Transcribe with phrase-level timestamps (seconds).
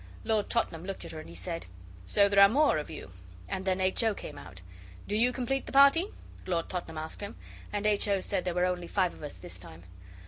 [0.23, 1.67] Lord Tottenham looked at her, and he said
[2.07, 3.11] 'So there are more of you!'
[3.47, 4.03] And then H.
[4.03, 4.15] O.
[4.15, 4.61] came out.
[5.07, 6.07] 'Do you complete the party?'
[6.47, 7.35] Lord Tottenham asked him.
[7.71, 8.07] And H.
[8.07, 8.19] O.
[8.19, 9.83] said there were only five of us this time.